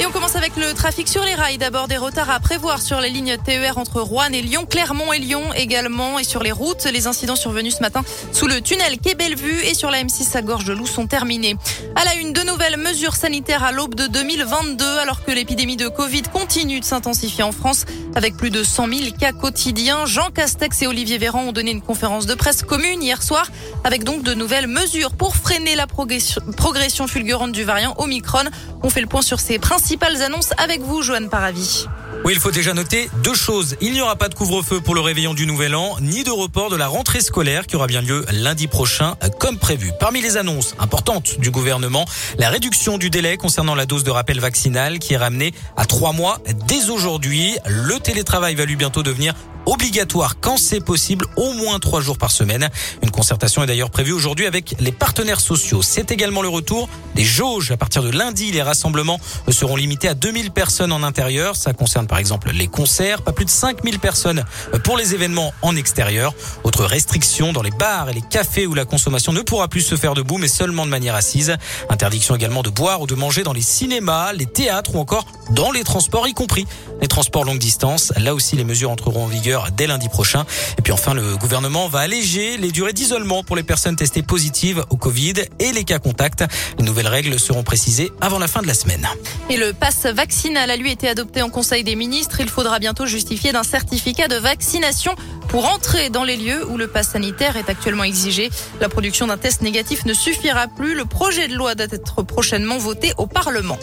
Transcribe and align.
Et 0.00 0.06
on 0.06 0.10
commence 0.10 0.36
avec 0.36 0.56
le 0.56 0.72
trafic 0.74 1.08
sur 1.08 1.24
les 1.24 1.34
rails. 1.34 1.58
D'abord 1.58 1.86
des 1.86 1.96
retards 1.96 2.30
à 2.30 2.40
prévoir 2.40 2.80
sur 2.80 3.00
les 3.00 3.10
lignes 3.10 3.36
TER 3.44 3.78
entre 3.78 4.00
Rouen 4.00 4.32
et 4.32 4.42
Lyon, 4.42 4.66
Clermont 4.68 5.12
et 5.12 5.18
Lyon 5.18 5.42
également. 5.54 6.18
Et 6.18 6.24
sur 6.24 6.42
les 6.42 6.50
routes, 6.50 6.86
les 6.92 7.06
incidents 7.06 7.36
survenus 7.36 7.76
ce 7.76 7.80
matin 7.80 8.02
sous 8.32 8.46
le 8.46 8.60
tunnel 8.60 8.98
quai 8.98 9.14
Bellevue 9.14 9.62
et 9.64 9.74
sur 9.74 9.90
la 9.90 10.02
M6 10.02 10.36
à 10.36 10.42
Gorge 10.42 10.64
de 10.64 10.72
Loup 10.72 10.86
sont 10.86 11.06
terminés. 11.06 11.56
À 11.94 12.04
la 12.04 12.14
une, 12.14 12.32
de 12.32 12.40
nouvelles 12.42 12.78
mesures 12.78 13.14
sanitaires 13.14 13.62
à 13.62 13.72
l'aube 13.72 13.94
de 13.94 14.06
2022 14.06 14.98
alors 14.98 15.24
que 15.24 15.30
l'épidémie 15.30 15.76
de 15.76 15.88
Covid 15.88 16.22
continue 16.32 16.80
de 16.80 16.84
s'intensifier 16.84 17.44
en 17.44 17.52
France 17.52 17.84
avec 18.14 18.36
plus 18.36 18.50
de 18.50 18.64
100 18.64 18.88
000 18.88 19.00
cas 19.18 19.32
quotidiens. 19.32 20.06
Jean 20.06 20.30
Castex 20.30 20.82
et 20.82 20.86
Olivier 20.86 21.18
Véran 21.18 21.42
ont 21.42 21.52
donné 21.52 21.70
une 21.70 21.82
conférence 21.82 22.26
de 22.26 22.34
presse 22.34 22.62
commune 22.62 23.02
hier 23.02 23.22
soir 23.22 23.46
avec 23.84 24.04
donc 24.04 24.22
de 24.22 24.34
nouvelles 24.34 24.66
mesures 24.66 25.12
pour 25.12 25.36
freiner 25.36 25.74
la 25.74 25.86
progression, 25.86 27.06
fulgurante 27.06 27.52
du 27.52 27.64
variant 27.64 27.94
Omicron. 27.98 28.44
On 28.82 28.90
fait 28.90 29.00
le 29.00 29.06
point 29.06 29.22
sur 29.22 29.38
ces 29.38 29.58
principales 29.82 30.22
annonces 30.22 30.52
avec 30.58 30.80
vous, 30.80 31.02
Joanne 31.02 31.28
Paravi. 31.28 31.88
Oui, 32.24 32.34
il 32.36 32.38
faut 32.38 32.52
déjà 32.52 32.72
noter 32.72 33.10
deux 33.24 33.34
choses. 33.34 33.74
Il 33.80 33.92
n'y 33.92 34.00
aura 34.00 34.14
pas 34.14 34.28
de 34.28 34.34
couvre-feu 34.36 34.80
pour 34.80 34.94
le 34.94 35.00
réveillon 35.00 35.34
du 35.34 35.44
Nouvel 35.44 35.74
An, 35.74 35.96
ni 36.00 36.22
de 36.22 36.30
report 36.30 36.70
de 36.70 36.76
la 36.76 36.86
rentrée 36.86 37.20
scolaire 37.20 37.66
qui 37.66 37.74
aura 37.74 37.88
bien 37.88 38.00
lieu 38.00 38.24
lundi 38.30 38.68
prochain, 38.68 39.16
comme 39.40 39.58
prévu. 39.58 39.90
Parmi 39.98 40.20
les 40.20 40.36
annonces 40.36 40.76
importantes 40.78 41.40
du 41.40 41.50
gouvernement, 41.50 42.04
la 42.38 42.48
réduction 42.48 42.96
du 42.96 43.10
délai 43.10 43.36
concernant 43.36 43.74
la 43.74 43.84
dose 43.84 44.04
de 44.04 44.12
rappel 44.12 44.38
vaccinal 44.38 45.00
qui 45.00 45.14
est 45.14 45.16
ramenée 45.16 45.52
à 45.76 45.84
trois 45.84 46.12
mois 46.12 46.38
dès 46.68 46.90
aujourd'hui. 46.90 47.56
Le 47.66 47.98
télétravail 47.98 48.54
va 48.54 48.64
lui 48.66 48.76
bientôt 48.76 49.02
devenir 49.02 49.34
obligatoire 49.66 50.36
quand 50.40 50.56
c'est 50.56 50.80
possible, 50.80 51.26
au 51.36 51.52
moins 51.52 51.78
trois 51.78 52.00
jours 52.00 52.18
par 52.18 52.30
semaine. 52.30 52.68
Une 53.02 53.10
concertation 53.10 53.62
est 53.62 53.66
d'ailleurs 53.66 53.90
prévue 53.90 54.12
aujourd'hui 54.12 54.46
avec 54.46 54.74
les 54.80 54.92
partenaires 54.92 55.40
sociaux. 55.40 55.82
C'est 55.82 56.10
également 56.10 56.42
le 56.42 56.48
retour 56.48 56.88
des 57.14 57.24
jauges. 57.24 57.70
À 57.70 57.76
partir 57.76 58.02
de 58.02 58.10
lundi, 58.10 58.50
les 58.52 58.62
rassemblements 58.62 59.20
seront 59.50 59.76
limités 59.76 60.08
à 60.08 60.14
2000 60.14 60.50
personnes 60.50 60.92
en 60.92 61.02
intérieur. 61.02 61.56
Ça 61.56 61.72
concerne 61.72 62.06
par 62.06 62.18
exemple 62.18 62.50
les 62.52 62.68
concerts, 62.68 63.22
pas 63.22 63.32
plus 63.32 63.44
de 63.44 63.50
5000 63.50 63.98
personnes 63.98 64.44
pour 64.84 64.96
les 64.96 65.14
événements 65.14 65.52
en 65.62 65.76
extérieur. 65.76 66.34
Autre 66.64 66.84
restriction 66.84 67.52
dans 67.52 67.62
les 67.62 67.70
bars 67.70 68.08
et 68.08 68.14
les 68.14 68.22
cafés 68.22 68.66
où 68.66 68.74
la 68.74 68.84
consommation 68.84 69.32
ne 69.32 69.40
pourra 69.40 69.68
plus 69.68 69.82
se 69.82 69.96
faire 69.96 70.14
debout 70.14 70.38
mais 70.38 70.48
seulement 70.48 70.84
de 70.86 70.90
manière 70.90 71.14
assise. 71.14 71.56
Interdiction 71.88 72.34
également 72.34 72.62
de 72.62 72.70
boire 72.70 73.00
ou 73.00 73.06
de 73.06 73.14
manger 73.14 73.42
dans 73.42 73.52
les 73.52 73.62
cinémas, 73.62 74.32
les 74.32 74.46
théâtres 74.46 74.94
ou 74.94 74.98
encore 74.98 75.26
dans 75.50 75.70
les 75.70 75.84
transports, 75.84 76.26
y 76.28 76.34
compris 76.34 76.66
les 77.00 77.08
transports 77.08 77.44
longue 77.44 77.58
distance. 77.58 78.12
Là 78.16 78.34
aussi, 78.34 78.56
les 78.56 78.64
mesures 78.64 78.90
entreront 78.90 79.24
en 79.24 79.28
vigueur 79.28 79.51
dès 79.76 79.86
lundi 79.86 80.08
prochain. 80.08 80.44
Et 80.78 80.82
puis 80.82 80.92
enfin, 80.92 81.14
le 81.14 81.36
gouvernement 81.36 81.88
va 81.88 82.00
alléger 82.00 82.56
les 82.56 82.70
durées 82.70 82.92
d'isolement 82.92 83.42
pour 83.44 83.56
les 83.56 83.62
personnes 83.62 83.96
testées 83.96 84.22
positives 84.22 84.84
au 84.90 84.96
Covid 84.96 85.34
et 85.58 85.72
les 85.72 85.84
cas 85.84 85.98
contacts. 85.98 86.44
Les 86.78 86.84
nouvelles 86.84 87.08
règles 87.08 87.38
seront 87.38 87.62
précisées 87.62 88.12
avant 88.20 88.38
la 88.38 88.48
fin 88.48 88.62
de 88.62 88.66
la 88.66 88.74
semaine. 88.74 89.06
Et 89.50 89.56
le 89.56 89.72
pass 89.72 90.06
vaccinal 90.06 90.70
a 90.70 90.76
lui 90.76 90.90
été 90.90 91.08
adopté 91.08 91.42
en 91.42 91.50
Conseil 91.50 91.84
des 91.84 91.96
ministres. 91.96 92.40
Il 92.40 92.48
faudra 92.48 92.78
bientôt 92.78 93.06
justifier 93.06 93.52
d'un 93.52 93.62
certificat 93.62 94.28
de 94.28 94.36
vaccination 94.36 95.14
pour 95.48 95.66
entrer 95.66 96.08
dans 96.08 96.24
les 96.24 96.36
lieux 96.36 96.66
où 96.68 96.76
le 96.76 96.86
pass 96.86 97.10
sanitaire 97.10 97.56
est 97.56 97.68
actuellement 97.68 98.04
exigé. 98.04 98.50
La 98.80 98.88
production 98.88 99.26
d'un 99.26 99.36
test 99.36 99.62
négatif 99.62 100.04
ne 100.04 100.14
suffira 100.14 100.66
plus. 100.68 100.94
Le 100.94 101.04
projet 101.04 101.48
de 101.48 101.54
loi 101.54 101.74
doit 101.74 101.86
être 101.90 102.22
prochainement 102.22 102.78
voté 102.78 103.12
au 103.18 103.26
Parlement. 103.26 103.78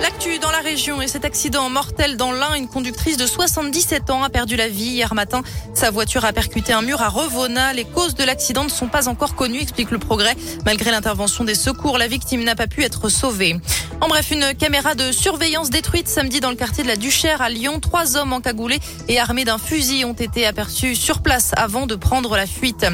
L'actu 0.00 0.38
dans 0.38 0.50
la 0.50 0.58
région 0.58 1.00
et 1.00 1.08
cet 1.08 1.24
accident 1.24 1.70
mortel 1.70 2.18
dans 2.18 2.30
l'Ain, 2.30 2.54
une 2.54 2.68
conductrice 2.68 3.16
de 3.16 3.26
77 3.26 4.10
ans 4.10 4.22
a 4.22 4.28
perdu 4.28 4.54
la 4.56 4.68
vie 4.68 4.84
hier 4.84 5.14
matin. 5.14 5.42
Sa 5.72 5.90
voiture 5.90 6.26
a 6.26 6.34
percuté 6.34 6.74
un 6.74 6.82
mur 6.82 7.00
à 7.00 7.08
Revona. 7.08 7.72
Les 7.72 7.84
causes 7.84 8.14
de 8.14 8.22
l'accident 8.22 8.64
ne 8.64 8.68
sont 8.68 8.88
pas 8.88 9.08
encore 9.08 9.34
connues, 9.34 9.60
explique 9.60 9.90
le 9.90 9.98
progrès. 9.98 10.36
Malgré 10.66 10.90
l'intervention 10.90 11.44
des 11.44 11.54
secours, 11.54 11.96
la 11.96 12.08
victime 12.08 12.44
n'a 12.44 12.54
pas 12.54 12.66
pu 12.66 12.82
être 12.82 13.08
sauvée. 13.08 13.56
En 14.02 14.08
bref, 14.08 14.30
une 14.30 14.54
caméra 14.54 14.94
de 14.94 15.10
surveillance 15.10 15.70
détruite 15.70 16.06
samedi 16.06 16.40
dans 16.40 16.50
le 16.50 16.56
quartier 16.56 16.84
de 16.84 16.88
la 16.88 16.96
Duchère 16.96 17.40
à 17.40 17.48
Lyon. 17.48 17.80
Trois 17.80 18.16
hommes 18.16 18.34
encagoulés 18.34 18.78
et 19.08 19.18
armés 19.18 19.44
d'un 19.44 19.58
fusil 19.58 20.04
ont 20.04 20.12
été 20.12 20.46
aperçus 20.46 20.94
sur 20.94 21.22
place 21.22 21.52
avant 21.56 21.86
de 21.86 21.94
prendre 21.94 22.36
la 22.36 22.46
fuite. 22.46 22.86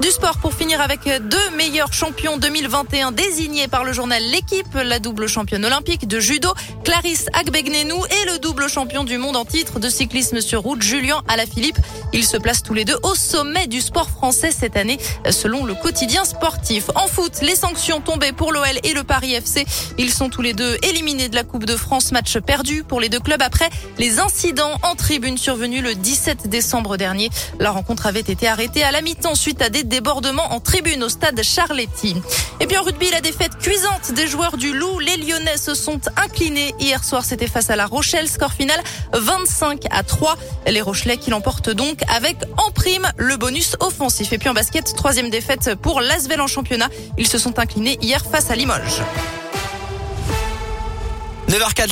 Du 0.00 0.10
sport 0.10 0.36
pour 0.38 0.52
finir 0.52 0.80
avec 0.82 1.00
deux 1.04 1.50
meilleurs 1.56 1.92
champions 1.92 2.36
2021 2.36 3.12
désignés 3.12 3.66
par 3.66 3.82
le 3.82 3.94
journal 3.94 4.22
L'équipe, 4.22 4.74
la 4.74 4.98
double 4.98 5.26
championne 5.26 5.64
olympique 5.64 6.06
de 6.06 6.20
judo, 6.20 6.52
Clarisse 6.84 7.26
Agbegnenou 7.32 8.04
et 8.04 8.30
le 8.30 8.38
double 8.38 8.68
champion 8.68 9.04
du 9.04 9.16
monde 9.16 9.36
en 9.36 9.46
titre 9.46 9.80
de 9.80 9.88
cyclisme 9.88 10.40
sur 10.42 10.60
route, 10.60 10.82
Julien 10.82 11.22
Alaphilippe. 11.28 11.78
Ils 12.12 12.26
se 12.26 12.36
placent 12.36 12.62
tous 12.62 12.74
les 12.74 12.84
deux 12.84 12.98
au 13.02 13.14
sommet 13.14 13.66
du 13.68 13.80
sport 13.80 14.10
français 14.10 14.50
cette 14.52 14.76
année, 14.76 14.98
selon 15.30 15.64
le 15.64 15.74
quotidien 15.74 16.24
sportif. 16.26 16.90
En 16.94 17.08
foot, 17.08 17.40
les 17.40 17.56
sanctions 17.56 18.00
tombées 18.00 18.32
pour 18.32 18.52
l'OL 18.52 18.78
et 18.84 18.92
le 18.92 19.02
Paris 19.02 19.32
FC. 19.32 19.64
Ils 19.96 20.12
sont 20.12 20.28
tous 20.36 20.42
les 20.42 20.52
deux 20.52 20.76
éliminés 20.82 21.30
de 21.30 21.34
la 21.34 21.44
Coupe 21.44 21.64
de 21.64 21.76
France, 21.76 22.12
match 22.12 22.36
perdu 22.40 22.84
pour 22.84 23.00
les 23.00 23.08
deux 23.08 23.20
clubs 23.20 23.40
après 23.40 23.70
les 23.96 24.18
incidents 24.18 24.78
en 24.82 24.94
tribune 24.94 25.38
survenus 25.38 25.82
le 25.82 25.94
17 25.94 26.50
décembre 26.50 26.98
dernier. 26.98 27.30
La 27.58 27.70
rencontre 27.70 28.04
avait 28.04 28.20
été 28.20 28.46
arrêtée 28.46 28.82
à 28.82 28.90
la 28.92 29.00
mi-temps 29.00 29.34
suite 29.34 29.62
à 29.62 29.70
des 29.70 29.82
débordements 29.82 30.52
en 30.52 30.60
tribune 30.60 31.02
au 31.04 31.08
stade 31.08 31.42
Charletti. 31.42 32.16
Et 32.60 32.66
puis 32.66 32.76
en 32.76 32.82
rugby, 32.82 33.08
la 33.10 33.22
défaite 33.22 33.56
cuisante 33.56 34.12
des 34.12 34.26
joueurs 34.26 34.58
du 34.58 34.74
Loup. 34.74 34.98
Les 34.98 35.16
Lyonnais 35.16 35.56
se 35.56 35.74
sont 35.74 36.00
inclinés 36.18 36.74
hier 36.80 37.02
soir. 37.02 37.24
C'était 37.24 37.46
face 37.46 37.70
à 37.70 37.76
la 37.76 37.86
Rochelle. 37.86 38.28
Score 38.28 38.52
final 38.52 38.78
25 39.14 39.84
à 39.90 40.02
3. 40.02 40.36
Les 40.66 40.82
Rochelais 40.82 41.16
qui 41.16 41.30
l'emportent 41.30 41.70
donc 41.70 42.00
avec 42.14 42.36
en 42.58 42.70
prime 42.72 43.10
le 43.16 43.38
bonus 43.38 43.74
offensif. 43.80 44.34
Et 44.34 44.38
puis 44.38 44.50
en 44.50 44.54
basket, 44.54 44.94
troisième 44.94 45.30
défaite 45.30 45.76
pour 45.80 46.02
l'Asvel 46.02 46.42
en 46.42 46.46
championnat. 46.46 46.90
Ils 47.16 47.26
se 47.26 47.38
sont 47.38 47.58
inclinés 47.58 47.96
hier 48.02 48.22
face 48.22 48.50
à 48.50 48.54
Limoges. 48.54 49.00
9h04, 51.48 51.86